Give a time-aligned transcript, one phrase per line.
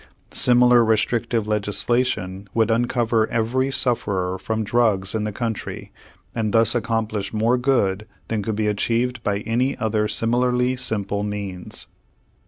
[0.33, 5.91] Similar restrictive legislation would uncover every sufferer from drugs in the country
[6.33, 11.85] and thus accomplish more good than could be achieved by any other similarly simple means.